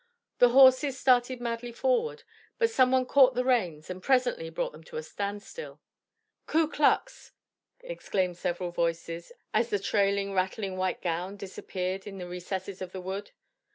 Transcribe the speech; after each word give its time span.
The 0.39 0.49
horses 0.49 0.97
started 0.99 1.39
madly 1.39 1.71
forward, 1.71 2.23
but 2.57 2.71
some 2.71 2.89
one 2.91 3.05
caught 3.05 3.35
the 3.35 3.45
reins 3.45 3.87
and 3.87 4.01
presently 4.01 4.49
brought 4.49 4.71
them 4.71 4.83
to 4.85 4.97
a 4.97 5.03
standstill. 5.03 5.79
"Ku 6.47 6.67
Klux!" 6.67 7.33
exclaimed 7.81 8.35
several 8.37 8.71
voices, 8.71 9.31
as 9.53 9.69
the 9.69 9.77
trailing, 9.77 10.33
rattling 10.33 10.75
white 10.75 11.03
gown 11.03 11.37
disappeared 11.37 12.07
in 12.07 12.17
the 12.17 12.27
recesses 12.27 12.81
of 12.81 12.93
the 12.93 12.99
wood. 13.01 13.29